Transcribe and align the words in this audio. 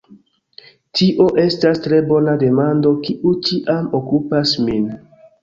Tio 0.99 1.27
estas 1.43 1.81
tre 1.87 1.99
bona 2.13 2.33
demando, 2.45 2.95
kiu 3.05 3.35
ĉiam 3.51 3.87
okupas 4.01 4.57
min. 4.67 4.91